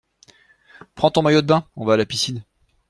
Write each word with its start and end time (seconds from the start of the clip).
Prends 0.95 1.11
ton 1.11 1.21
maillot 1.21 1.43
de 1.43 1.45
bain, 1.45 1.67
on 1.75 1.85
va 1.85 1.93
à 1.93 1.97
la 1.97 2.07
piscine! 2.07 2.43